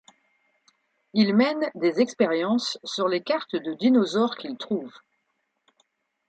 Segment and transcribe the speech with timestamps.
[1.13, 4.97] Ils mènent des expériences sur les cartes de dinosaures qu'ils trouvent.